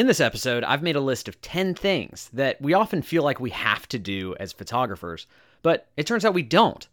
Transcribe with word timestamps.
In 0.00 0.06
this 0.06 0.18
episode, 0.18 0.64
I've 0.64 0.82
made 0.82 0.96
a 0.96 1.00
list 1.00 1.28
of 1.28 1.42
10 1.42 1.74
things 1.74 2.30
that 2.32 2.58
we 2.58 2.72
often 2.72 3.02
feel 3.02 3.22
like 3.22 3.38
we 3.38 3.50
have 3.50 3.86
to 3.88 3.98
do 3.98 4.34
as 4.40 4.50
photographers, 4.50 5.26
but 5.60 5.88
it 5.98 6.06
turns 6.06 6.24
out 6.24 6.32
we 6.32 6.42
don't. 6.42 6.88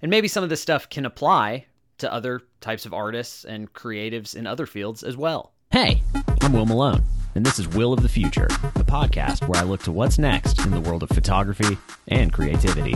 And 0.00 0.08
maybe 0.08 0.26
some 0.26 0.42
of 0.42 0.48
this 0.48 0.62
stuff 0.62 0.88
can 0.88 1.04
apply 1.04 1.66
to 1.98 2.10
other 2.10 2.40
types 2.62 2.86
of 2.86 2.94
artists 2.94 3.44
and 3.44 3.70
creatives 3.74 4.34
in 4.34 4.46
other 4.46 4.64
fields 4.64 5.02
as 5.02 5.18
well. 5.18 5.52
Hey, 5.70 6.00
I'm 6.40 6.54
Will 6.54 6.64
Malone, 6.64 7.04
and 7.34 7.44
this 7.44 7.58
is 7.58 7.68
Will 7.68 7.92
of 7.92 8.00
the 8.00 8.08
Future, 8.08 8.48
the 8.48 8.86
podcast 8.86 9.46
where 9.46 9.60
I 9.60 9.64
look 9.64 9.82
to 9.82 9.92
what's 9.92 10.18
next 10.18 10.64
in 10.64 10.70
the 10.70 10.80
world 10.80 11.02
of 11.02 11.10
photography 11.10 11.76
and 12.08 12.32
creativity. 12.32 12.94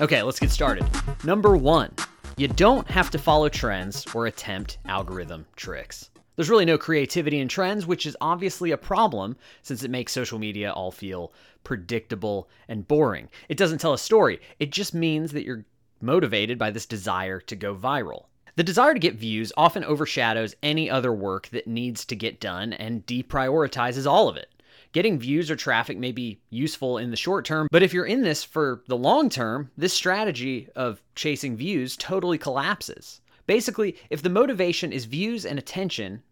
Okay, 0.00 0.20
let's 0.24 0.40
get 0.40 0.50
started. 0.50 0.84
Number 1.22 1.56
one, 1.56 1.92
you 2.36 2.48
don't 2.48 2.90
have 2.90 3.08
to 3.10 3.18
follow 3.18 3.48
trends 3.48 4.04
or 4.12 4.26
attempt 4.26 4.78
algorithm 4.84 5.46
tricks. 5.54 6.10
There's 6.36 6.50
really 6.50 6.64
no 6.64 6.78
creativity 6.78 7.38
in 7.38 7.48
trends, 7.48 7.86
which 7.86 8.06
is 8.06 8.16
obviously 8.20 8.72
a 8.72 8.76
problem 8.76 9.36
since 9.62 9.82
it 9.82 9.90
makes 9.90 10.12
social 10.12 10.38
media 10.38 10.72
all 10.72 10.90
feel 10.90 11.32
predictable 11.62 12.48
and 12.68 12.88
boring. 12.88 13.28
It 13.48 13.56
doesn't 13.56 13.78
tell 13.78 13.92
a 13.92 13.98
story, 13.98 14.40
it 14.58 14.70
just 14.72 14.94
means 14.94 15.32
that 15.32 15.44
you're 15.44 15.64
motivated 16.00 16.58
by 16.58 16.70
this 16.70 16.86
desire 16.86 17.40
to 17.40 17.56
go 17.56 17.74
viral. 17.74 18.26
The 18.56 18.62
desire 18.62 18.94
to 18.94 19.00
get 19.00 19.14
views 19.14 19.52
often 19.56 19.84
overshadows 19.84 20.54
any 20.62 20.88
other 20.88 21.12
work 21.12 21.48
that 21.48 21.66
needs 21.66 22.04
to 22.06 22.16
get 22.16 22.40
done 22.40 22.72
and 22.72 23.06
deprioritizes 23.06 24.06
all 24.06 24.28
of 24.28 24.36
it. 24.36 24.48
Getting 24.92 25.18
views 25.18 25.50
or 25.50 25.56
traffic 25.56 25.98
may 25.98 26.12
be 26.12 26.40
useful 26.50 26.98
in 26.98 27.10
the 27.10 27.16
short 27.16 27.44
term, 27.44 27.66
but 27.72 27.82
if 27.82 27.92
you're 27.92 28.04
in 28.04 28.22
this 28.22 28.44
for 28.44 28.82
the 28.86 28.96
long 28.96 29.28
term, 29.28 29.70
this 29.76 29.92
strategy 29.92 30.68
of 30.76 31.02
chasing 31.16 31.56
views 31.56 31.96
totally 31.96 32.38
collapses. 32.38 33.20
Basically, 33.46 33.96
if 34.10 34.22
the 34.22 34.30
motivation 34.30 34.92
is 34.92 35.04
views 35.04 35.44
and 35.44 35.58
attention 35.58 36.22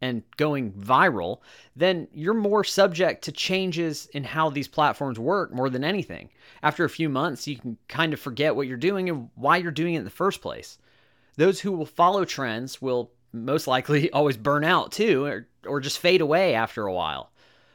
and 0.00 0.22
going 0.36 0.72
viral, 0.72 1.38
then 1.74 2.08
you're 2.12 2.34
more 2.34 2.64
subject 2.64 3.24
to 3.24 3.32
changes 3.32 4.06
in 4.12 4.24
how 4.24 4.50
these 4.50 4.68
platforms 4.68 5.18
work 5.18 5.52
more 5.52 5.70
than 5.70 5.84
anything. 5.84 6.28
After 6.62 6.84
a 6.84 6.90
few 6.90 7.08
months, 7.08 7.46
you 7.46 7.56
can 7.56 7.78
kind 7.88 8.12
of 8.12 8.20
forget 8.20 8.54
what 8.54 8.66
you're 8.66 8.76
doing 8.76 9.08
and 9.08 9.30
why 9.34 9.56
you're 9.56 9.70
doing 9.70 9.94
it 9.94 9.98
in 9.98 10.04
the 10.04 10.10
first 10.10 10.42
place. 10.42 10.78
Those 11.36 11.60
who 11.60 11.72
will 11.72 11.86
follow 11.86 12.24
trends 12.24 12.82
will 12.82 13.12
most 13.32 13.66
likely 13.66 14.10
always 14.12 14.36
burn 14.36 14.64
out 14.64 14.92
too, 14.92 15.24
or, 15.24 15.48
or 15.66 15.80
just 15.80 15.98
fade 15.98 16.20
away 16.20 16.54
after 16.54 16.86
a 16.86 16.94
while. 16.94 17.30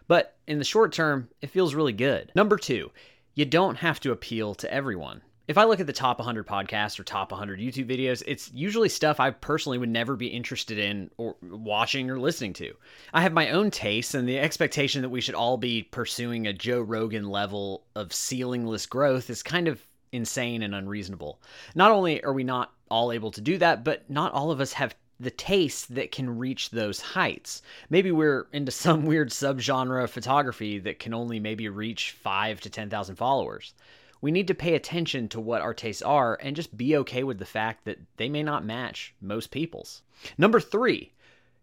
But 0.08 0.36
in 0.48 0.60
the 0.60 0.66
short 0.66 0.92
term, 0.92 1.30
it 1.42 1.50
feels 1.50 1.74
really 1.74 1.94
good. 1.94 2.32
Number 2.36 2.58
two, 2.58 2.92
you 3.34 3.46
don't 3.46 3.78
have 3.78 4.00
to 4.02 4.12
appeal 4.12 4.54
to 4.56 4.72
everyone 4.72 5.22
if 5.48 5.58
I 5.58 5.64
look 5.64 5.80
at 5.80 5.88
the 5.88 5.94
top 5.94 6.20
100 6.20 6.46
podcasts 6.46 7.00
or 7.00 7.04
top 7.04 7.32
100 7.32 7.60
YouTube 7.60 7.90
videos, 7.90 8.22
it's 8.28 8.52
usually 8.54 8.90
stuff 8.90 9.20
I 9.20 9.32
personally 9.32 9.78
would 9.78 9.90
never 9.90 10.16
be 10.16 10.28
interested 10.28 10.78
in 10.78 11.10
or 11.18 11.36
watching 11.42 12.10
or 12.10 12.20
listening 12.20 12.54
to. 12.54 12.74
I 13.14 13.22
have 13.22 13.34
my 13.34 13.50
own 13.50 13.72
tastes, 13.72 14.14
and 14.14 14.28
the 14.28 14.40
expectation 14.40 15.02
that 15.02 15.10
we 15.10 15.22
should 15.22 15.36
all 15.36 15.58
be 15.58 15.84
pursuing 15.84 16.46
a 16.46 16.54
Joe 16.54 16.82
Rogan 16.82 17.30
level 17.30 17.84
of 17.96 18.10
ceilingless 18.10 18.88
growth 18.88 19.30
is 19.30 19.42
kind 19.42 19.68
of 19.68 19.86
insane 20.12 20.62
and 20.62 20.76
unreasonable. 20.76 21.42
Not 21.74 21.92
only 21.92 22.24
are 22.24 22.34
we 22.34 22.44
not 22.44 22.72
all 22.90 23.12
able 23.12 23.32
to 23.32 23.42
do 23.42 23.58
that, 23.58 23.84
but 23.84 24.10
not 24.10 24.34
all 24.34 24.52
of 24.52 24.62
us 24.62 24.74
have 24.74 24.96
the 25.20 25.32
taste 25.32 25.94
that 25.96 26.12
can 26.12 26.38
reach 26.38 26.70
those 26.70 27.00
heights. 27.00 27.62
Maybe 27.90 28.12
we're 28.12 28.48
into 28.54 28.72
some 28.72 29.06
weird 29.06 29.30
subgenre 29.30 30.04
of 30.04 30.12
photography 30.12 30.80
that 30.80 31.00
can 31.00 31.14
only 31.14 31.40
maybe 31.40 31.68
reach 31.70 32.12
5 32.12 32.62
to 32.62 32.70
10,000 32.70 33.16
followers 33.16 33.74
we 34.22 34.32
need 34.32 34.48
to 34.48 34.54
pay 34.54 34.76
attention 34.76 35.28
to 35.30 35.40
what 35.40 35.62
our 35.62 35.74
tastes 35.74 36.02
are 36.02 36.38
and 36.42 36.56
just 36.56 36.78
be 36.78 36.96
okay 36.98 37.24
with 37.24 37.40
the 37.40 37.46
fact 37.46 37.86
that 37.86 38.00
they 38.18 38.30
may 38.30 38.44
not 38.44 38.64
match 38.64 39.14
most 39.20 39.52
people's. 39.52 40.04
Number 40.38 40.60
three, 40.60 41.12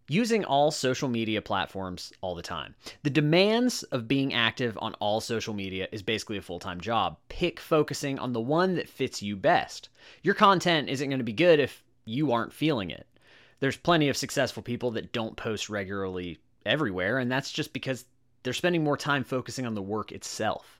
using 0.08 0.44
all 0.44 0.70
social 0.70 1.08
media 1.08 1.40
platforms 1.40 2.12
all 2.20 2.34
the 2.34 2.42
time. 2.42 2.74
The 3.02 3.10
demands 3.10 3.82
of 3.84 4.08
being 4.08 4.34
active 4.34 4.76
on 4.80 4.94
all 4.94 5.20
social 5.20 5.54
media 5.54 5.86
is 5.92 6.02
basically 6.02 6.38
a 6.38 6.42
full 6.42 6.58
time 6.58 6.80
job. 6.80 7.18
Pick 7.28 7.60
focusing 7.60 8.18
on 8.18 8.32
the 8.32 8.40
one 8.40 8.74
that 8.74 8.88
fits 8.88 9.22
you 9.22 9.36
best. 9.36 9.88
Your 10.22 10.34
content 10.34 10.88
isn't 10.88 11.08
going 11.08 11.18
to 11.18 11.24
be 11.24 11.32
good 11.32 11.60
if 11.60 11.84
you 12.04 12.32
aren't 12.32 12.52
feeling 12.52 12.90
it. 12.90 13.06
There's 13.60 13.76
plenty 13.76 14.08
of 14.08 14.16
successful 14.16 14.62
people 14.62 14.92
that 14.92 15.12
don't 15.12 15.36
post 15.36 15.68
regularly 15.68 16.38
everywhere, 16.64 17.18
and 17.18 17.30
that's 17.30 17.52
just 17.52 17.72
because 17.72 18.04
they're 18.42 18.52
spending 18.52 18.84
more 18.84 18.96
time 18.96 19.24
focusing 19.24 19.66
on 19.66 19.74
the 19.74 19.82
work 19.82 20.12
itself. 20.12 20.77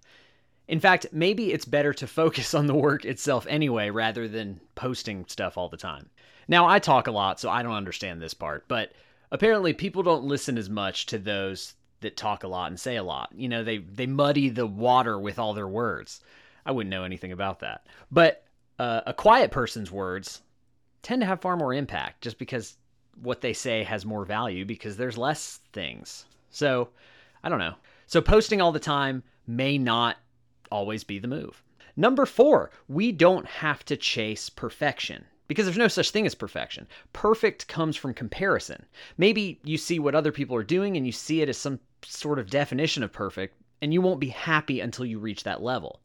In 0.69 0.81
fact, 0.81 1.07
maybe 1.13 1.53
it's 1.53 1.65
better 1.65 1.95
to 1.95 2.07
focus 2.07 2.55
on 2.55 2.67
the 2.67 2.75
work 2.75 3.05
itself 3.05 3.47
anyway 3.49 3.91
rather 3.91 4.29
than 4.29 4.61
posting 4.75 5.25
stuff 5.27 5.57
all 5.57 5.69
the 5.69 5.77
time. 5.77 6.11
Now, 6.47 6.67
I 6.67 6.79
talk 6.79 7.07
a 7.07 7.13
lot, 7.13 7.41
so 7.41 7.51
I 7.51 7.63
don't 7.63 7.75
understand 7.75 8.23
this 8.23 8.35
part, 8.35 8.69
but 8.69 8.93
apparently 9.31 9.73
people 9.73 10.03
don't 10.03 10.25
listen 10.25 10.57
as 10.57 10.71
much 10.71 11.07
to 11.07 11.19
those 11.19 11.75
that 12.01 12.17
talk 12.17 12.45
a 12.45 12.49
lot 12.49 12.69
and 12.69 12.79
say 12.79 12.97
a 12.97 13.03
lot. 13.03 13.31
You 13.35 13.49
know, 13.49 13.65
they 13.65 13.79
they 13.79 14.07
muddy 14.07 14.49
the 14.49 14.67
water 14.67 15.19
with 15.19 15.39
all 15.39 15.53
their 15.53 15.69
words. 15.69 16.21
I 16.65 16.73
wouldn't 16.73 16.91
know 16.91 17.05
anything 17.05 17.33
about 17.33 17.61
that. 17.61 17.87
But 18.11 18.45
uh, 18.79 19.01
a 19.07 19.13
quiet 19.13 19.51
person's 19.51 19.91
words 19.91 20.43
tend 21.03 21.23
to 21.23 21.27
have 21.27 21.41
far 21.41 21.57
more 21.57 21.75
impact 21.75 22.23
just 22.23 22.39
because 22.39 22.77
what 23.21 23.41
they 23.41 23.53
say 23.53 23.83
has 23.83 24.07
more 24.07 24.25
value 24.25 24.65
because 24.65 24.97
there's 24.97 25.19
less 25.19 25.61
things. 25.73 26.27
So, 26.51 26.91
I 27.43 27.49
don't 27.49 27.59
know. 27.59 27.75
So 28.07 28.21
posting 28.21 28.61
all 28.61 28.73
the 28.73 28.79
time 28.79 29.23
may 29.47 29.77
not 29.77 30.17
always 30.71 31.05
be 31.05 31.19
the 31.19 31.29
move. 31.29 31.63
Number 31.97 32.27
four, 32.27 32.71
we 32.89 33.13
don't 33.13 33.47
have 33.47 33.85
to 33.87 33.97
chase 33.97 34.49
perfection 34.49 35.25
because 35.49 35.65
there's 35.65 35.79
no 35.79 35.89
such 35.89 36.11
thing 36.11 36.27
as 36.27 36.35
perfection. 36.35 36.87
Perfect 37.13 37.67
comes 37.67 37.97
from 37.97 38.15
comparison. 38.15 38.85
Maybe 39.17 39.59
you 39.65 39.79
see 39.79 39.99
what 39.99 40.15
other 40.15 40.31
people 40.31 40.55
are 40.57 40.63
doing 40.63 40.97
and 40.97 41.07
you 41.07 41.13
see 41.13 41.41
it 41.41 41.49
as 41.49 41.57
some 41.57 41.81
sort 42.05 42.39
of 42.39 42.51
definition 42.51 43.03
of 43.03 43.13
perfect, 43.13 43.57
and 43.83 43.93
you 43.93 44.01
won't 44.01 44.21
be 44.21 44.29
happy 44.29 44.81
until 44.81 45.07
you 45.07 45.19
reach 45.19 45.45
that 45.45 45.63
level. 45.63 46.01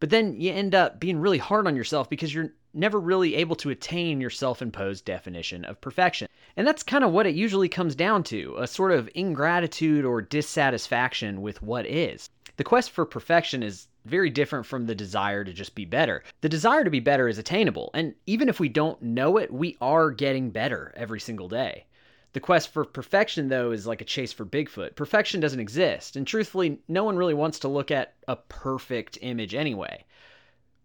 But 0.00 0.10
then 0.10 0.40
you 0.40 0.52
end 0.52 0.74
up 0.74 0.98
being 0.98 1.18
really 1.20 1.38
hard 1.38 1.66
on 1.66 1.76
yourself 1.76 2.10
because 2.10 2.34
you're 2.34 2.52
never 2.74 2.98
really 2.98 3.36
able 3.36 3.54
to 3.56 3.70
attain 3.70 4.20
your 4.20 4.30
self 4.30 4.60
imposed 4.60 5.04
definition 5.04 5.64
of 5.64 5.80
perfection. 5.80 6.28
And 6.56 6.66
that's 6.66 6.82
kind 6.82 7.04
of 7.04 7.12
what 7.12 7.26
it 7.26 7.34
usually 7.34 7.68
comes 7.68 7.94
down 7.94 8.24
to 8.24 8.56
a 8.58 8.66
sort 8.66 8.92
of 8.92 9.08
ingratitude 9.14 10.04
or 10.04 10.20
dissatisfaction 10.20 11.40
with 11.40 11.62
what 11.62 11.86
is. 11.86 12.30
The 12.56 12.64
quest 12.64 12.90
for 12.90 13.06
perfection 13.06 13.62
is 13.62 13.88
very 14.04 14.28
different 14.28 14.66
from 14.66 14.86
the 14.86 14.94
desire 14.94 15.42
to 15.44 15.52
just 15.52 15.74
be 15.74 15.84
better. 15.84 16.22
The 16.42 16.48
desire 16.48 16.84
to 16.84 16.90
be 16.90 17.00
better 17.00 17.28
is 17.28 17.38
attainable, 17.38 17.90
and 17.94 18.14
even 18.26 18.48
if 18.48 18.60
we 18.60 18.68
don't 18.68 19.00
know 19.00 19.38
it, 19.38 19.52
we 19.52 19.76
are 19.80 20.10
getting 20.10 20.50
better 20.50 20.92
every 20.96 21.20
single 21.20 21.48
day. 21.48 21.86
The 22.34 22.40
quest 22.40 22.70
for 22.70 22.84
perfection, 22.84 23.48
though, 23.48 23.72
is 23.72 23.86
like 23.86 24.00
a 24.00 24.06
chase 24.06 24.32
for 24.32 24.46
Bigfoot. 24.46 24.96
Perfection 24.96 25.40
doesn't 25.40 25.60
exist, 25.60 26.16
and 26.16 26.26
truthfully, 26.26 26.78
no 26.88 27.04
one 27.04 27.16
really 27.16 27.34
wants 27.34 27.58
to 27.60 27.68
look 27.68 27.90
at 27.90 28.14
a 28.26 28.36
perfect 28.36 29.18
image 29.22 29.54
anyway. 29.54 30.04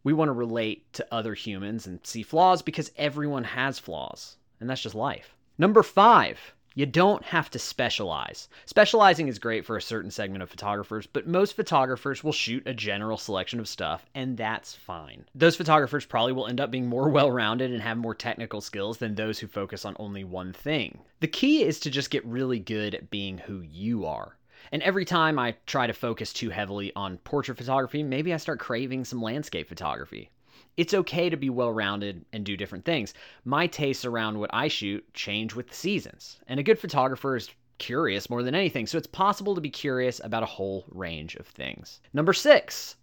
We 0.04 0.14
want 0.14 0.30
to 0.30 0.34
relate 0.34 0.92
to 0.94 1.08
other 1.12 1.34
humans 1.34 1.88
and 1.88 2.00
see 2.06 2.24
flaws 2.24 2.62
because 2.62 2.92
everyone 2.98 3.44
has 3.44 3.80
flaws, 3.80 4.38
and 4.60 4.70
that's 4.70 4.82
just 4.82 4.96
life. 4.96 5.36
Number 5.58 5.84
five, 5.84 6.38
you 6.78 6.86
don't 6.86 7.24
have 7.24 7.50
to 7.50 7.58
specialize. 7.58 8.50
Specializing 8.68 9.28
is 9.28 9.40
great 9.40 9.66
for 9.66 9.78
a 9.78 9.82
certain 9.82 10.12
segment 10.12 10.44
of 10.44 10.50
photographers, 10.52 11.08
but 11.08 11.26
most 11.26 11.56
photographers 11.56 12.24
will 12.24 12.32
shoot 12.32 12.62
a 12.68 12.74
general 12.76 13.18
selection 13.18 13.60
of 13.60 13.68
stuff, 13.68 14.06
and 14.14 14.38
that's 14.38 14.76
fine. 14.76 15.26
Those 15.34 15.56
photographers 15.56 16.06
probably 16.06 16.34
will 16.34 16.46
end 16.46 16.62
up 16.62 16.70
being 16.70 16.86
more 16.86 17.10
well 17.10 17.32
rounded 17.32 17.72
and 17.72 17.82
have 17.82 17.98
more 17.98 18.14
technical 18.14 18.62
skills 18.62 19.00
than 19.00 19.16
those 19.16 19.40
who 19.40 19.48
focus 19.48 19.86
on 19.86 19.96
only 19.98 20.24
one 20.24 20.54
thing. 20.54 21.00
The 21.20 21.28
key 21.28 21.64
is 21.64 21.80
to 21.80 21.90
just 21.90 22.12
get 22.12 22.24
really 22.28 22.60
good 22.60 22.94
at 22.94 23.10
being 23.10 23.40
who 23.40 23.62
you 23.62 24.06
are. 24.06 24.38
And 24.72 24.84
every 24.84 25.04
time 25.04 25.40
I 25.40 25.56
try 25.66 25.88
to 25.88 25.94
focus 25.94 26.32
too 26.32 26.52
heavily 26.52 26.92
on 26.96 27.18
portrait 27.18 27.58
photography, 27.58 28.04
maybe 28.04 28.36
I 28.36 28.38
start 28.38 28.60
craving 28.60 29.04
some 29.04 29.20
landscape 29.24 29.68
photography 29.68 30.30
it's 30.78 30.94
okay 30.94 31.30
to 31.30 31.38
be 31.38 31.50
well 31.50 31.72
rounded 31.74 32.24
and 32.32 32.46
do 32.46 32.56
different 32.56 32.86
things. 32.86 33.14
My 33.44 33.68
tastes 33.68 34.06
around 34.06 34.40
what 34.40 34.52
I 34.54 34.68
shoot 34.68 35.04
change 35.14 35.56
with 35.56 35.68
the 35.68 35.76
seasons, 35.76 36.38
and 36.48 36.60
a 36.60 36.64
good 36.64 36.80
photographer 36.80 37.36
is 37.36 37.50
curious 37.80 38.30
more 38.30 38.44
than 38.44 38.56
anything, 38.56 38.88
so 38.88 38.98
it's 38.98 39.08
possible 39.08 39.56
to 39.56 39.62
be 39.62 39.70
curious 39.70 40.22
about 40.24 40.44
a 40.44 40.48
whole 40.48 40.86
range 40.90 41.36
of 41.36 41.48
things. 41.48 42.00
Number 42.14 42.34
six, 42.34 42.96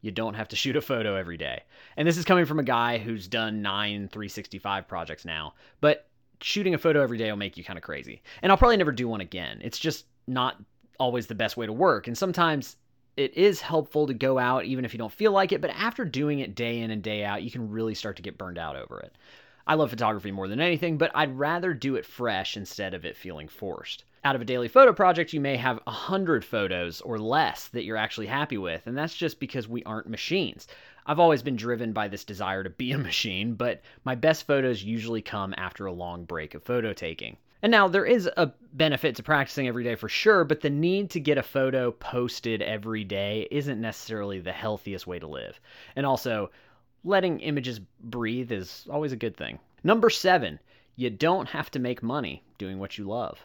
you 0.00 0.10
don't 0.10 0.34
have 0.34 0.48
to 0.48 0.56
shoot 0.56 0.76
a 0.76 0.80
photo 0.80 1.16
every 1.16 1.36
day. 1.36 1.62
And 1.96 2.06
this 2.06 2.16
is 2.16 2.24
coming 2.24 2.44
from 2.44 2.58
a 2.58 2.64
guy 2.64 2.98
who's 2.98 3.28
done 3.28 3.62
nine 3.62 4.08
365 4.08 4.86
projects 4.86 5.24
now, 5.24 5.54
but 5.80 6.08
shooting 6.40 6.74
a 6.74 6.78
photo 6.78 7.02
every 7.02 7.18
day 7.18 7.30
will 7.30 7.38
make 7.38 7.56
you 7.56 7.64
kind 7.64 7.78
of 7.78 7.82
crazy. 7.82 8.22
And 8.42 8.52
I'll 8.52 8.58
probably 8.58 8.76
never 8.76 8.92
do 8.92 9.08
one 9.08 9.20
again. 9.20 9.60
It's 9.62 9.78
just 9.78 10.06
not 10.26 10.56
always 10.98 11.26
the 11.26 11.34
best 11.34 11.56
way 11.56 11.66
to 11.66 11.72
work. 11.72 12.06
And 12.06 12.16
sometimes 12.16 12.76
it 13.16 13.34
is 13.34 13.60
helpful 13.60 14.06
to 14.06 14.14
go 14.14 14.38
out 14.38 14.64
even 14.64 14.84
if 14.84 14.92
you 14.92 14.98
don't 14.98 15.12
feel 15.12 15.32
like 15.32 15.52
it, 15.52 15.60
but 15.60 15.70
after 15.70 16.04
doing 16.04 16.40
it 16.40 16.54
day 16.54 16.80
in 16.80 16.90
and 16.90 17.02
day 17.02 17.24
out, 17.24 17.42
you 17.42 17.50
can 17.50 17.70
really 17.70 17.94
start 17.94 18.16
to 18.16 18.22
get 18.22 18.36
burned 18.36 18.58
out 18.58 18.76
over 18.76 19.00
it. 19.00 19.14
I 19.66 19.74
love 19.74 19.90
photography 19.90 20.30
more 20.30 20.46
than 20.46 20.60
anything, 20.60 20.96
but 20.96 21.10
I'd 21.14 21.36
rather 21.36 21.74
do 21.74 21.96
it 21.96 22.06
fresh 22.06 22.56
instead 22.56 22.94
of 22.94 23.04
it 23.04 23.16
feeling 23.16 23.48
forced. 23.48 24.04
Out 24.22 24.36
of 24.36 24.42
a 24.42 24.44
daily 24.44 24.68
photo 24.68 24.92
project, 24.92 25.32
you 25.32 25.40
may 25.40 25.56
have 25.56 25.80
100 25.84 26.44
photos 26.44 27.00
or 27.00 27.18
less 27.18 27.68
that 27.68 27.84
you're 27.84 27.96
actually 27.96 28.26
happy 28.26 28.58
with, 28.58 28.86
and 28.86 28.96
that's 28.96 29.16
just 29.16 29.40
because 29.40 29.66
we 29.66 29.82
aren't 29.84 30.08
machines. 30.08 30.68
I've 31.06 31.18
always 31.18 31.42
been 31.42 31.56
driven 31.56 31.92
by 31.92 32.08
this 32.08 32.24
desire 32.24 32.62
to 32.62 32.70
be 32.70 32.92
a 32.92 32.98
machine, 33.10 33.54
but 33.54 33.82
my 34.04 34.14
best 34.14 34.46
photos 34.46 34.82
usually 34.82 35.22
come 35.22 35.54
after 35.56 35.86
a 35.86 35.92
long 35.92 36.26
break 36.26 36.54
of 36.54 36.62
photo 36.62 36.92
taking. 36.92 37.36
And 37.62 37.70
now 37.70 37.88
there 37.88 38.04
is 38.04 38.28
a 38.36 38.52
benefit 38.72 39.16
to 39.16 39.22
practicing 39.22 39.66
every 39.66 39.82
day 39.82 39.94
for 39.94 40.08
sure, 40.08 40.44
but 40.44 40.60
the 40.60 40.70
need 40.70 41.10
to 41.10 41.20
get 41.20 41.38
a 41.38 41.42
photo 41.42 41.90
posted 41.90 42.62
every 42.62 43.04
day 43.04 43.48
isn't 43.50 43.80
necessarily 43.80 44.40
the 44.40 44.52
healthiest 44.52 45.06
way 45.06 45.18
to 45.18 45.26
live. 45.26 45.58
And 45.96 46.04
also, 46.04 46.50
letting 47.04 47.40
images 47.40 47.80
breathe 48.00 48.52
is 48.52 48.86
always 48.90 49.12
a 49.12 49.16
good 49.16 49.36
thing. 49.36 49.58
Number 49.84 50.10
seven, 50.10 50.58
you 50.96 51.10
don't 51.10 51.48
have 51.48 51.70
to 51.72 51.78
make 51.78 52.02
money 52.02 52.42
doing 52.58 52.78
what 52.78 52.98
you 52.98 53.04
love. 53.04 53.38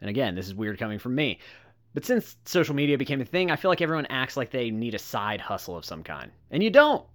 And 0.00 0.10
again, 0.10 0.34
this 0.34 0.46
is 0.46 0.54
weird 0.54 0.78
coming 0.78 0.98
from 0.98 1.14
me. 1.14 1.38
But 1.92 2.04
since 2.04 2.36
social 2.44 2.74
media 2.74 2.98
became 2.98 3.20
a 3.20 3.24
thing, 3.24 3.50
I 3.50 3.56
feel 3.56 3.70
like 3.70 3.80
everyone 3.80 4.06
acts 4.10 4.36
like 4.36 4.50
they 4.50 4.70
need 4.70 4.94
a 4.94 4.98
side 4.98 5.40
hustle 5.40 5.76
of 5.76 5.84
some 5.84 6.02
kind. 6.02 6.30
And 6.50 6.62
you 6.62 6.70
don't. 6.70 7.06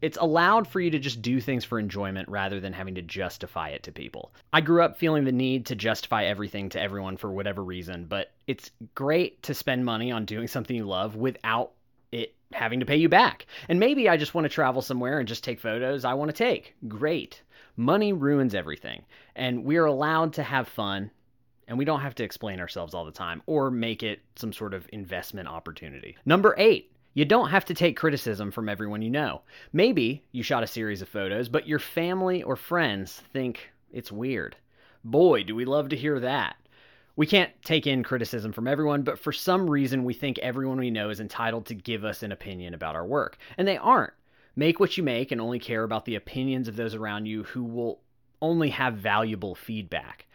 It's 0.00 0.18
allowed 0.18 0.68
for 0.68 0.80
you 0.80 0.90
to 0.90 0.98
just 0.98 1.22
do 1.22 1.40
things 1.40 1.64
for 1.64 1.78
enjoyment 1.78 2.28
rather 2.28 2.60
than 2.60 2.72
having 2.72 2.94
to 2.96 3.02
justify 3.02 3.70
it 3.70 3.82
to 3.84 3.92
people. 3.92 4.32
I 4.52 4.60
grew 4.60 4.82
up 4.82 4.98
feeling 4.98 5.24
the 5.24 5.32
need 5.32 5.66
to 5.66 5.76
justify 5.76 6.24
everything 6.24 6.68
to 6.70 6.80
everyone 6.80 7.16
for 7.16 7.30
whatever 7.32 7.62
reason, 7.62 8.04
but 8.04 8.30
it's 8.46 8.70
great 8.94 9.42
to 9.44 9.54
spend 9.54 9.84
money 9.84 10.12
on 10.12 10.24
doing 10.24 10.48
something 10.48 10.76
you 10.76 10.86
love 10.86 11.16
without 11.16 11.72
it 12.12 12.34
having 12.52 12.80
to 12.80 12.86
pay 12.86 12.96
you 12.96 13.08
back. 13.08 13.46
And 13.68 13.78
maybe 13.80 14.08
I 14.08 14.16
just 14.16 14.34
want 14.34 14.44
to 14.44 14.48
travel 14.48 14.82
somewhere 14.82 15.18
and 15.18 15.28
just 15.28 15.44
take 15.44 15.60
photos 15.60 16.04
I 16.04 16.14
want 16.14 16.30
to 16.30 16.36
take. 16.36 16.74
Great. 16.86 17.42
Money 17.76 18.12
ruins 18.12 18.54
everything. 18.54 19.04
And 19.36 19.64
we're 19.64 19.84
allowed 19.84 20.34
to 20.34 20.42
have 20.42 20.68
fun 20.68 21.10
and 21.66 21.76
we 21.76 21.84
don't 21.84 22.00
have 22.00 22.14
to 22.16 22.24
explain 22.24 22.60
ourselves 22.60 22.94
all 22.94 23.04
the 23.04 23.12
time 23.12 23.42
or 23.46 23.70
make 23.70 24.02
it 24.02 24.20
some 24.36 24.52
sort 24.52 24.72
of 24.72 24.88
investment 24.92 25.48
opportunity. 25.48 26.16
Number 26.24 26.54
eight, 26.56 26.90
you 27.18 27.24
don't 27.24 27.50
have 27.50 27.64
to 27.64 27.74
take 27.74 27.96
criticism 27.96 28.52
from 28.52 28.68
everyone 28.68 29.02
you 29.02 29.10
know. 29.10 29.42
Maybe 29.72 30.22
you 30.30 30.44
shot 30.44 30.62
a 30.62 30.68
series 30.68 31.02
of 31.02 31.08
photos, 31.08 31.48
but 31.48 31.66
your 31.66 31.80
family 31.80 32.44
or 32.44 32.54
friends 32.54 33.22
think 33.32 33.72
it's 33.92 34.12
weird. 34.12 34.54
Boy, 35.02 35.42
do 35.42 35.56
we 35.56 35.64
love 35.64 35.88
to 35.88 35.96
hear 35.96 36.20
that. 36.20 36.54
We 37.16 37.26
can't 37.26 37.50
take 37.64 37.88
in 37.88 38.04
criticism 38.04 38.52
from 38.52 38.68
everyone, 38.68 39.02
but 39.02 39.18
for 39.18 39.32
some 39.32 39.68
reason 39.68 40.04
we 40.04 40.14
think 40.14 40.38
everyone 40.38 40.78
we 40.78 40.92
know 40.92 41.10
is 41.10 41.18
entitled 41.18 41.66
to 41.66 41.74
give 41.74 42.04
us 42.04 42.22
an 42.22 42.30
opinion 42.30 42.72
about 42.72 42.94
our 42.94 43.04
work. 43.04 43.36
And 43.56 43.66
they 43.66 43.78
aren't. 43.78 44.12
Make 44.54 44.78
what 44.78 44.96
you 44.96 45.02
make 45.02 45.32
and 45.32 45.40
only 45.40 45.58
care 45.58 45.82
about 45.82 46.04
the 46.04 46.14
opinions 46.14 46.68
of 46.68 46.76
those 46.76 46.94
around 46.94 47.26
you 47.26 47.42
who 47.42 47.64
will 47.64 47.98
only 48.40 48.70
have 48.70 48.94
valuable 48.94 49.56
feedback. 49.56 50.28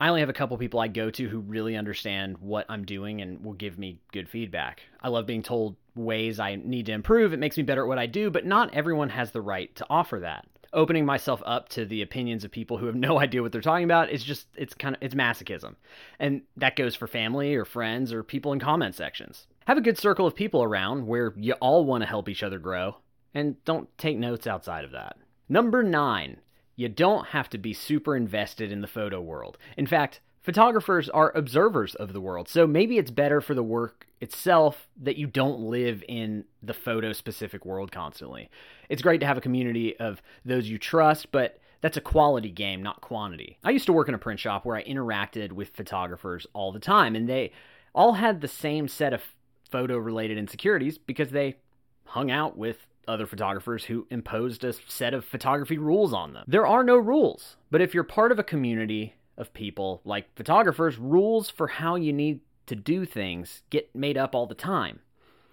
I 0.00 0.08
only 0.08 0.22
have 0.22 0.28
a 0.28 0.32
couple 0.32 0.58
people 0.58 0.80
I 0.80 0.88
go 0.88 1.08
to 1.08 1.28
who 1.28 1.38
really 1.38 1.76
understand 1.76 2.38
what 2.38 2.66
I'm 2.68 2.84
doing 2.84 3.22
and 3.22 3.44
will 3.44 3.52
give 3.52 3.78
me 3.78 4.00
good 4.12 4.28
feedback. 4.28 4.82
I 5.00 5.08
love 5.08 5.24
being 5.24 5.44
told 5.44 5.76
ways 5.96 6.38
I 6.38 6.56
need 6.56 6.86
to 6.86 6.92
improve. 6.92 7.32
It 7.32 7.38
makes 7.38 7.56
me 7.56 7.62
better 7.62 7.82
at 7.82 7.88
what 7.88 7.98
I 7.98 8.06
do, 8.06 8.30
but 8.30 8.46
not 8.46 8.74
everyone 8.74 9.10
has 9.10 9.30
the 9.30 9.40
right 9.40 9.74
to 9.76 9.86
offer 9.90 10.20
that. 10.20 10.46
Opening 10.72 11.06
myself 11.06 11.42
up 11.46 11.68
to 11.70 11.86
the 11.86 12.02
opinions 12.02 12.44
of 12.44 12.50
people 12.50 12.78
who 12.78 12.86
have 12.86 12.94
no 12.96 13.18
idea 13.18 13.42
what 13.42 13.52
they're 13.52 13.60
talking 13.60 13.84
about 13.84 14.10
is 14.10 14.22
just 14.22 14.46
it's 14.56 14.74
kind 14.74 14.94
of 14.94 15.02
it's 15.02 15.14
masochism. 15.14 15.76
And 16.18 16.42
that 16.56 16.76
goes 16.76 16.94
for 16.94 17.06
family 17.06 17.54
or 17.54 17.64
friends 17.64 18.12
or 18.12 18.22
people 18.22 18.52
in 18.52 18.60
comment 18.60 18.94
sections. 18.94 19.46
Have 19.66 19.78
a 19.78 19.82
good 19.82 19.98
circle 19.98 20.26
of 20.26 20.34
people 20.34 20.62
around 20.62 21.06
where 21.06 21.34
you 21.36 21.54
all 21.54 21.84
want 21.84 22.02
to 22.02 22.08
help 22.08 22.28
each 22.28 22.42
other 22.42 22.58
grow 22.58 22.96
and 23.34 23.62
don't 23.64 23.88
take 23.98 24.16
notes 24.16 24.46
outside 24.46 24.84
of 24.84 24.92
that. 24.92 25.16
Number 25.48 25.82
9 25.82 26.38
you 26.76 26.90
don't 26.90 27.28
have 27.28 27.48
to 27.50 27.58
be 27.58 27.72
super 27.72 28.14
invested 28.14 28.70
in 28.70 28.82
the 28.82 28.86
photo 28.86 29.20
world. 29.20 29.56
In 29.78 29.86
fact, 29.86 30.20
photographers 30.46 31.08
are 31.08 31.36
observers 31.36 31.96
of 31.96 32.12
the 32.12 32.20
world, 32.20 32.48
so 32.48 32.68
maybe 32.68 32.98
it's 32.98 33.10
better 33.10 33.40
for 33.40 33.52
the 33.52 33.64
work 33.64 34.06
itself 34.20 34.86
that 34.96 35.16
you 35.16 35.26
don't 35.26 35.58
live 35.58 36.04
in 36.06 36.44
the 36.62 36.72
photo 36.72 37.12
specific 37.12 37.66
world 37.66 37.90
constantly. 37.90 38.48
It's 38.88 39.02
great 39.02 39.18
to 39.20 39.26
have 39.26 39.36
a 39.36 39.40
community 39.40 39.98
of 39.98 40.22
those 40.44 40.68
you 40.68 40.78
trust, 40.78 41.32
but 41.32 41.58
that's 41.80 41.96
a 41.96 42.00
quality 42.00 42.50
game, 42.50 42.80
not 42.80 43.00
quantity. 43.00 43.58
I 43.64 43.70
used 43.70 43.86
to 43.86 43.92
work 43.92 44.06
in 44.06 44.14
a 44.14 44.18
print 44.18 44.38
shop 44.38 44.64
where 44.64 44.76
I 44.76 44.84
interacted 44.84 45.50
with 45.50 45.70
photographers 45.70 46.46
all 46.52 46.70
the 46.70 46.78
time, 46.78 47.16
and 47.16 47.28
they 47.28 47.50
all 47.92 48.12
had 48.12 48.40
the 48.40 48.48
same 48.48 48.86
set 48.86 49.12
of 49.12 49.22
photo 49.68 49.98
related 49.98 50.38
insecurities 50.38 50.96
because 50.96 51.30
they 51.30 51.56
hung 52.04 52.30
out 52.30 52.56
with 52.56 52.86
other 53.08 53.26
photographers 53.26 53.84
who 53.84 54.06
imposed 54.10 54.62
a 54.62 54.74
set 54.86 55.12
of 55.12 55.24
photography 55.24 55.76
rules 55.76 56.12
on 56.12 56.34
them. 56.34 56.44
There 56.46 56.66
are 56.68 56.84
no 56.84 56.96
rules, 56.96 57.56
but 57.68 57.80
if 57.80 57.94
you're 57.94 58.04
part 58.04 58.30
of 58.30 58.38
a 58.38 58.44
community 58.44 59.14
of 59.36 59.52
people 59.52 60.00
like 60.04 60.34
photographers, 60.34 60.98
rules 60.98 61.50
for 61.50 61.68
how 61.68 61.94
you 61.94 62.12
need 62.12 62.40
to 62.66 62.74
do 62.74 63.04
things 63.04 63.62
get 63.70 63.94
made 63.94 64.16
up 64.16 64.34
all 64.34 64.46
the 64.46 64.54
time. 64.54 65.00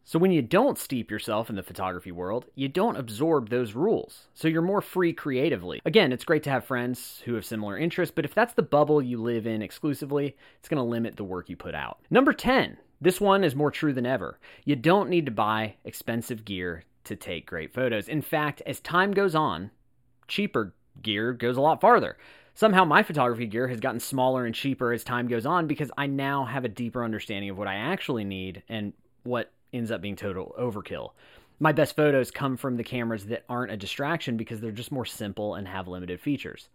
So 0.06 0.20
when 0.20 0.32
you 0.32 0.42
don't 0.42 0.78
steep 0.78 1.10
yourself 1.10 1.50
in 1.50 1.56
the 1.56 1.64
photography 1.64 2.12
world, 2.12 2.46
you 2.56 2.68
don't 2.68 2.98
absorb 2.98 3.50
those 3.50 3.74
rules. 3.74 4.28
So 4.34 4.50
you're 4.50 4.62
more 4.62 4.82
free 4.82 5.14
creatively. 5.14 5.82
Again, 5.86 6.12
it's 6.12 6.26
great 6.26 6.44
to 6.44 6.50
have 6.50 6.66
friends 6.66 7.22
who 7.24 7.36
have 7.36 7.46
similar 7.46 7.78
interests, 7.78 8.14
but 8.14 8.26
if 8.26 8.34
that's 8.34 8.54
the 8.54 8.64
bubble 8.64 9.02
you 9.02 9.22
live 9.22 9.48
in 9.48 9.62
exclusively, 9.62 10.36
it's 10.60 10.68
going 10.68 10.78
to 10.78 10.84
limit 10.84 11.16
the 11.16 11.24
work 11.24 11.50
you 11.50 11.56
put 11.56 11.74
out. 11.74 12.00
Number 12.10 12.34
10. 12.34 12.78
This 13.00 13.22
one 13.22 13.46
is 13.46 13.56
more 13.56 13.72
true 13.72 13.94
than 13.94 14.06
ever. 14.06 14.40
You 14.66 14.76
don't 14.76 15.10
need 15.10 15.26
to 15.26 15.32
buy 15.32 15.76
expensive 15.86 16.44
gear 16.44 16.84
to 17.06 17.16
take 17.16 17.46
great 17.46 17.74
photos. 17.74 18.10
In 18.10 18.22
fact, 18.22 18.62
as 18.66 18.82
time 18.82 19.12
goes 19.12 19.36
on, 19.36 19.72
cheaper 20.28 20.74
gear 21.02 21.34
goes 21.34 21.58
a 21.58 21.62
lot 21.62 21.82
farther. 21.82 22.18
Somehow 22.56 22.86
my 22.86 23.02
photography 23.02 23.48
gear 23.48 23.68
has 23.68 23.80
gotten 23.80 24.00
smaller 24.00 24.46
and 24.46 24.54
cheaper 24.54 24.94
as 24.94 25.04
time 25.04 25.28
goes 25.28 25.46
on 25.46 25.66
because 25.66 25.92
I 25.98 26.06
now 26.06 26.46
have 26.46 26.66
a 26.66 26.70
deeper 26.70 27.04
understanding 27.04 27.50
of 27.50 27.58
what 27.58 27.68
I 27.68 27.76
actually 27.76 28.24
need 28.24 28.62
and 28.70 28.94
what 29.24 29.52
ends 29.74 29.90
up 29.90 30.02
being 30.02 30.16
total 30.16 30.56
overkill. 30.60 31.12
My 31.60 31.72
best 31.72 31.96
photos 31.96 32.30
come 32.30 32.58
from 32.58 32.78
the 32.78 32.84
cameras 32.84 33.26
that 33.26 33.44
aren't 33.50 33.72
a 33.72 33.78
distraction 33.78 34.38
because 34.38 34.62
they're 34.62 34.72
just 34.72 34.92
more 34.92 35.06
simple 35.06 35.56
and 35.56 35.68
have 35.68 35.88
limited 35.88 36.20
features. 36.20 36.70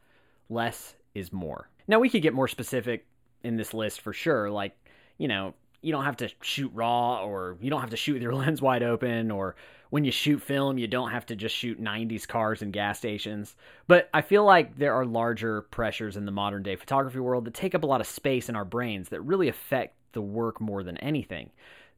Less 0.50 0.94
is 1.14 1.32
more. 1.32 1.68
Now, 1.86 2.00
we 2.00 2.10
could 2.10 2.22
get 2.22 2.34
more 2.34 2.48
specific 2.48 3.06
in 3.44 3.56
this 3.56 3.72
list 3.72 4.00
for 4.00 4.12
sure, 4.12 4.50
like, 4.50 4.76
you 5.16 5.28
know, 5.28 5.54
you 5.80 5.92
don't 5.92 6.04
have 6.04 6.16
to 6.18 6.28
shoot 6.42 6.70
raw 6.74 7.22
or 7.22 7.56
you 7.60 7.70
don't 7.70 7.80
have 7.80 7.90
to 7.90 7.96
shoot 7.96 8.14
with 8.14 8.22
your 8.22 8.34
lens 8.34 8.60
wide 8.60 8.82
open 8.82 9.30
or 9.30 9.56
when 9.90 10.04
you 10.04 10.10
shoot 10.10 10.42
film 10.42 10.78
you 10.78 10.86
don't 10.86 11.10
have 11.10 11.24
to 11.26 11.36
just 11.36 11.54
shoot 11.54 11.82
90s 11.82 12.26
cars 12.26 12.62
and 12.62 12.72
gas 12.72 12.98
stations. 12.98 13.56
But 13.86 14.08
i 14.12 14.20
feel 14.20 14.44
like 14.44 14.76
there 14.76 14.94
are 14.94 15.04
larger 15.04 15.62
pressures 15.62 16.16
in 16.16 16.24
the 16.24 16.32
modern 16.32 16.62
day 16.62 16.76
photography 16.76 17.20
world 17.20 17.44
that 17.44 17.54
take 17.54 17.74
up 17.74 17.84
a 17.84 17.86
lot 17.86 18.00
of 18.00 18.06
space 18.06 18.48
in 18.48 18.56
our 18.56 18.64
brains 18.64 19.08
that 19.10 19.20
really 19.22 19.48
affect 19.48 19.94
the 20.12 20.22
work 20.22 20.60
more 20.60 20.82
than 20.82 20.96
anything. 20.98 21.50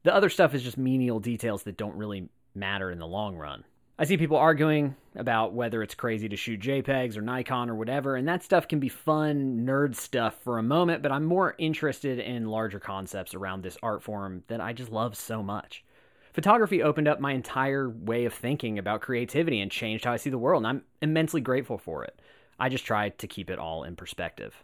The 0.02 0.14
other 0.14 0.30
stuff 0.30 0.54
is 0.54 0.62
just 0.62 0.78
menial 0.78 1.20
details 1.20 1.62
that 1.64 1.76
don't 1.76 1.96
really 1.96 2.28
matter 2.54 2.90
in 2.90 2.98
the 2.98 3.06
long 3.06 3.36
run 3.36 3.64
I 4.00 4.04
see 4.04 4.16
people 4.16 4.38
arguing 4.38 4.96
about 5.14 5.52
whether 5.52 5.82
it's 5.82 5.94
crazy 5.94 6.26
to 6.30 6.36
shoot 6.36 6.60
JPEGs 6.60 7.18
or 7.18 7.20
Nikon 7.20 7.68
or 7.68 7.74
whatever, 7.74 8.16
and 8.16 8.26
that 8.28 8.42
stuff 8.42 8.66
can 8.66 8.80
be 8.80 8.88
fun, 8.88 9.66
nerd 9.66 9.94
stuff 9.94 10.36
for 10.42 10.56
a 10.56 10.62
moment, 10.62 11.02
but 11.02 11.12
I'm 11.12 11.26
more 11.26 11.54
interested 11.58 12.18
in 12.18 12.46
larger 12.46 12.80
concepts 12.80 13.34
around 13.34 13.62
this 13.62 13.76
art 13.82 14.02
form 14.02 14.42
that 14.46 14.58
I 14.58 14.72
just 14.72 14.90
love 14.90 15.18
so 15.18 15.42
much. 15.42 15.84
Photography 16.32 16.82
opened 16.82 17.08
up 17.08 17.20
my 17.20 17.32
entire 17.32 17.90
way 17.90 18.24
of 18.24 18.32
thinking 18.32 18.78
about 18.78 19.02
creativity 19.02 19.60
and 19.60 19.70
changed 19.70 20.06
how 20.06 20.14
I 20.14 20.16
see 20.16 20.30
the 20.30 20.38
world, 20.38 20.60
and 20.60 20.66
I'm 20.66 20.82
immensely 21.02 21.42
grateful 21.42 21.76
for 21.76 22.02
it. 22.02 22.18
I 22.58 22.70
just 22.70 22.86
try 22.86 23.10
to 23.10 23.26
keep 23.26 23.50
it 23.50 23.58
all 23.58 23.84
in 23.84 23.96
perspective. 23.96 24.54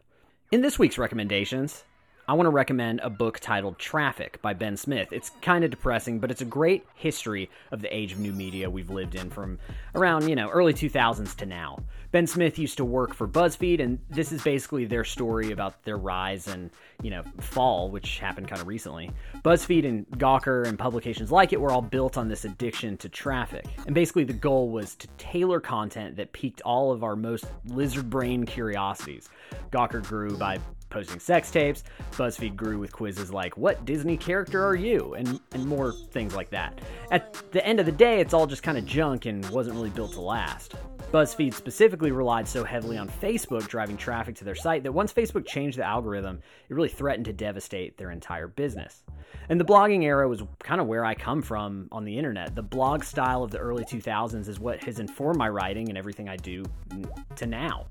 In 0.50 0.62
this 0.62 0.78
week's 0.78 0.96
recommendations, 0.96 1.84
I 2.28 2.32
want 2.32 2.46
to 2.46 2.50
recommend 2.50 2.98
a 3.04 3.10
book 3.10 3.38
titled 3.38 3.78
Traffic 3.78 4.42
by 4.42 4.52
Ben 4.52 4.76
Smith. 4.76 5.12
It's 5.12 5.30
kind 5.42 5.62
of 5.62 5.70
depressing, 5.70 6.18
but 6.18 6.28
it's 6.28 6.40
a 6.40 6.46
great 6.46 6.84
history 6.96 7.48
of 7.70 7.80
the 7.80 7.96
age 7.96 8.10
of 8.10 8.18
new 8.18 8.32
media 8.32 8.68
we've 8.68 8.90
lived 8.90 9.14
in 9.14 9.30
from 9.30 9.60
around, 9.94 10.28
you 10.28 10.34
know, 10.34 10.48
early 10.48 10.74
2000s 10.74 11.36
to 11.36 11.46
now. 11.46 11.78
Ben 12.10 12.26
Smith 12.26 12.58
used 12.58 12.78
to 12.78 12.84
work 12.84 13.14
for 13.14 13.28
BuzzFeed, 13.28 13.80
and 13.80 14.00
this 14.10 14.32
is 14.32 14.42
basically 14.42 14.86
their 14.86 15.04
story 15.04 15.52
about 15.52 15.84
their 15.84 15.98
rise 15.98 16.48
and, 16.48 16.70
you 17.00 17.10
know, 17.10 17.22
fall, 17.38 17.90
which 17.90 18.18
happened 18.18 18.48
kind 18.48 18.60
of 18.60 18.66
recently. 18.66 19.08
BuzzFeed 19.44 19.86
and 19.86 20.08
Gawker 20.18 20.66
and 20.66 20.76
publications 20.76 21.30
like 21.30 21.52
it 21.52 21.60
were 21.60 21.70
all 21.70 21.82
built 21.82 22.16
on 22.16 22.28
this 22.28 22.44
addiction 22.44 22.96
to 22.96 23.08
traffic. 23.08 23.66
And 23.86 23.94
basically, 23.94 24.24
the 24.24 24.32
goal 24.32 24.70
was 24.70 24.96
to 24.96 25.06
tailor 25.16 25.60
content 25.60 26.16
that 26.16 26.32
piqued 26.32 26.60
all 26.62 26.90
of 26.90 27.04
our 27.04 27.14
most 27.14 27.44
lizard 27.66 28.10
brain 28.10 28.44
curiosities. 28.46 29.28
Gawker 29.70 30.04
grew 30.04 30.36
by 30.36 30.58
posting 30.90 31.20
sex 31.20 31.50
tapes. 31.50 31.84
BuzzFeed 32.12 32.56
grew 32.56 32.78
with 32.78 32.92
quizzes 32.92 33.32
like, 33.32 33.56
What 33.56 33.84
Disney 33.84 34.16
character 34.16 34.64
are 34.64 34.74
you? 34.74 35.14
and, 35.14 35.40
and 35.52 35.66
more 35.66 35.92
things 35.92 36.34
like 36.34 36.50
that. 36.50 36.80
At 37.10 37.50
the 37.52 37.64
end 37.66 37.80
of 37.80 37.86
the 37.86 37.92
day, 37.92 38.20
it's 38.20 38.34
all 38.34 38.46
just 38.46 38.62
kind 38.62 38.78
of 38.78 38.86
junk 38.86 39.26
and 39.26 39.48
wasn't 39.50 39.76
really 39.76 39.90
built 39.90 40.12
to 40.12 40.20
last. 40.20 40.74
BuzzFeed 41.12 41.54
specifically 41.54 42.10
relied 42.10 42.48
so 42.48 42.64
heavily 42.64 42.98
on 42.98 43.08
Facebook 43.08 43.68
driving 43.68 43.96
traffic 43.96 44.34
to 44.36 44.44
their 44.44 44.54
site 44.54 44.82
that 44.82 44.92
once 44.92 45.12
Facebook 45.12 45.46
changed 45.46 45.78
the 45.78 45.84
algorithm, 45.84 46.40
it 46.68 46.74
really 46.74 46.88
threatened 46.88 47.26
to 47.26 47.32
devastate 47.32 47.96
their 47.96 48.10
entire 48.10 48.48
business. 48.48 49.02
And 49.48 49.60
the 49.60 49.64
blogging 49.64 50.02
era 50.02 50.28
was 50.28 50.42
kind 50.58 50.80
of 50.80 50.88
where 50.88 51.04
I 51.04 51.14
come 51.14 51.42
from 51.42 51.88
on 51.92 52.04
the 52.04 52.18
internet. 52.18 52.54
The 52.54 52.62
blog 52.62 53.04
style 53.04 53.44
of 53.44 53.50
the 53.50 53.58
early 53.58 53.84
2000s 53.84 54.48
is 54.48 54.58
what 54.58 54.82
has 54.82 54.98
informed 54.98 55.38
my 55.38 55.48
writing 55.48 55.88
and 55.88 55.96
everything 55.96 56.28
I 56.28 56.36
do 56.36 56.64
mm, 56.88 57.36
to 57.36 57.46
now. 57.46 57.86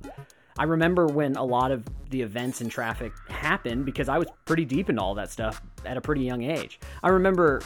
I 0.58 0.64
remember 0.64 1.08
when 1.08 1.36
a 1.36 1.44
lot 1.44 1.72
of 1.72 1.84
the 2.12 2.22
events 2.22 2.62
and 2.62 2.72
traffic 2.72 3.12
happened 3.28 3.86
because 3.86 4.08
I 4.08 4.18
was 4.18 4.28
pretty 4.46 4.64
deep 4.64 4.90
into 4.90 5.02
all 5.02 5.14
that 5.16 5.30
stuff 5.30 5.62
at 5.86 5.98
a 5.98 6.02
pretty 6.02 6.22
young 6.22 6.44
age. 6.44 6.80
I 7.04 7.10
remember 7.10 7.62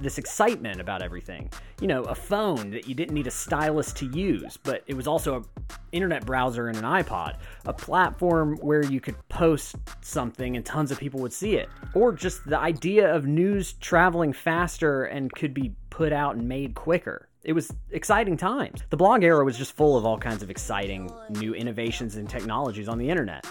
this 0.00 0.18
excitement 0.18 0.80
about 0.80 1.02
everything. 1.02 1.50
You 1.80 1.88
know, 1.88 2.04
a 2.04 2.14
phone 2.14 2.70
that 2.70 2.86
you 2.86 2.94
didn't 2.94 3.12
need 3.12 3.26
a 3.26 3.32
stylus 3.32 3.92
to 3.94 4.06
use, 4.06 4.56
but 4.56 4.84
it 4.86 4.94
was 4.94 5.08
also 5.08 5.34
an 5.34 5.44
internet 5.90 6.24
browser 6.24 6.68
and 6.68 6.76
an 6.76 6.84
iPod, 6.84 7.38
a 7.66 7.72
platform 7.72 8.56
where 8.58 8.84
you 8.84 9.00
could 9.00 9.16
post 9.28 9.74
something 10.00 10.54
and 10.54 10.64
tons 10.64 10.92
of 10.92 10.98
people 11.00 11.18
would 11.18 11.32
see 11.32 11.56
it, 11.56 11.68
or 11.92 12.12
just 12.12 12.48
the 12.48 12.58
idea 12.58 13.12
of 13.12 13.26
news 13.26 13.72
traveling 13.72 14.32
faster 14.32 15.06
and 15.06 15.32
could 15.32 15.52
be 15.52 15.74
put 15.90 16.12
out 16.12 16.36
and 16.36 16.48
made 16.48 16.76
quicker. 16.76 17.28
It 17.48 17.54
was 17.54 17.72
exciting 17.92 18.36
times. 18.36 18.82
The 18.90 18.98
blog 18.98 19.24
era 19.24 19.42
was 19.42 19.56
just 19.56 19.72
full 19.72 19.96
of 19.96 20.04
all 20.04 20.18
kinds 20.18 20.42
of 20.42 20.50
exciting 20.50 21.10
new 21.30 21.54
innovations 21.54 22.16
and 22.16 22.28
technologies 22.28 22.88
on 22.88 22.98
the 22.98 23.08
internet. 23.08 23.50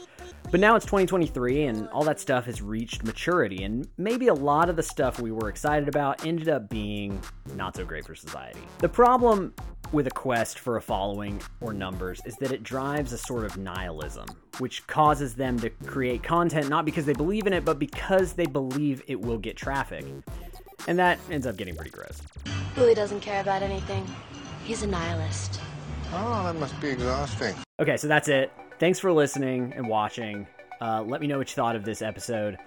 But 0.51 0.59
now 0.59 0.75
it's 0.75 0.85
2023 0.85 1.63
and 1.63 1.89
all 1.89 2.03
that 2.03 2.19
stuff 2.19 2.45
has 2.45 2.61
reached 2.61 3.03
maturity, 3.03 3.63
and 3.63 3.87
maybe 3.97 4.27
a 4.27 4.35
lot 4.35 4.69
of 4.69 4.75
the 4.75 4.83
stuff 4.83 5.19
we 5.19 5.31
were 5.31 5.49
excited 5.49 5.89
about 5.89 6.23
ended 6.27 6.47
up 6.47 6.69
being 6.69 7.19
not 7.55 7.75
so 7.75 7.85
great 7.85 8.05
for 8.05 8.13
society. 8.13 8.59
The 8.77 8.87
problem 8.87 9.55
with 9.91 10.07
a 10.07 10.11
quest 10.11 10.59
for 10.59 10.77
a 10.77 10.81
following 10.81 11.41
or 11.61 11.73
numbers 11.73 12.21
is 12.25 12.35
that 12.37 12.51
it 12.51 12.63
drives 12.63 13.13
a 13.13 13.17
sort 13.17 13.45
of 13.45 13.57
nihilism, 13.57 14.25
which 14.59 14.85
causes 14.87 15.35
them 15.35 15.59
to 15.59 15.69
create 15.85 16.23
content 16.23 16.69
not 16.69 16.85
because 16.85 17.05
they 17.05 17.13
believe 17.13 17.47
in 17.47 17.53
it, 17.53 17.63
but 17.63 17.79
because 17.79 18.33
they 18.33 18.45
believe 18.45 19.01
it 19.07 19.19
will 19.19 19.37
get 19.37 19.55
traffic. 19.55 20.05
And 20.87 20.99
that 20.99 21.19
ends 21.31 21.47
up 21.47 21.57
getting 21.57 21.75
pretty 21.75 21.91
gross. 21.91 22.21
Willie 22.75 22.95
doesn't 22.95 23.21
care 23.21 23.41
about 23.41 23.61
anything. 23.63 24.05
He's 24.63 24.83
a 24.83 24.87
nihilist. 24.87 25.59
Oh, 26.13 26.43
that 26.43 26.55
must 26.55 26.79
be 26.79 26.89
exhausting. 26.89 27.55
Okay, 27.79 27.97
so 27.97 28.07
that's 28.07 28.27
it. 28.27 28.51
Thanks 28.79 28.99
for 28.99 29.11
listening 29.11 29.73
and 29.75 29.87
watching. 29.87 30.47
Uh, 30.79 31.01
let 31.01 31.21
me 31.21 31.27
know 31.27 31.37
what 31.37 31.49
you 31.49 31.55
thought 31.55 31.75
of 31.75 31.83
this 31.83 32.01
episode. 32.01 32.57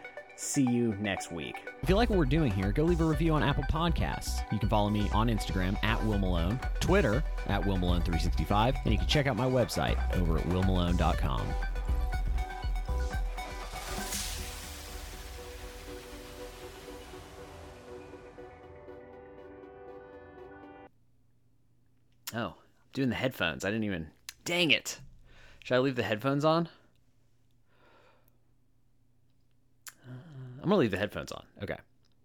See 0.43 0.63
you 0.63 0.97
next 0.99 1.31
week. 1.31 1.55
If 1.83 1.91
you 1.91 1.97
like 1.97 2.09
what 2.09 2.19
we're 2.19 2.25
doing 2.25 2.51
here, 2.51 2.73
go 2.73 2.83
leave 2.83 3.03
a 3.03 3.05
review 3.05 3.35
on 3.35 3.43
Apple 3.43 3.63
Podcasts. 3.65 4.41
You 4.51 4.59
can 4.59 4.71
follow 4.71 4.89
me 4.89 5.07
on 5.13 5.29
Instagram 5.29 5.77
at 5.85 6.03
Will 6.07 6.19
Malone, 6.19 6.59
Twitter 6.81 7.23
at 7.47 7.65
Will 7.65 7.77
Malone365, 7.77 8.75
and 8.83 8.91
you 8.91 8.99
can 8.99 9.07
check 9.07 9.27
out 9.27 9.37
my 9.37 9.45
website 9.45 9.99
over 10.17 10.39
at 10.39 10.45
willmalone.com. 10.45 11.47
Oh, 22.35 22.55
doing 22.95 23.11
the 23.11 23.15
headphones. 23.15 23.67
I 23.67 23.69
didn't 23.69 23.85
even. 23.85 24.09
Dang 24.47 24.71
it. 24.71 25.01
Should 25.63 25.75
I 25.75 25.81
leave 25.81 25.97
the 25.97 26.03
headphones 26.03 26.47
on? 26.47 26.71
I'm 30.63 30.69
to 30.79 30.81
leave 30.81 30.91
the 30.91 30.99
headphones 30.99 31.33
on. 31.33 31.45
Okay. 31.63 31.77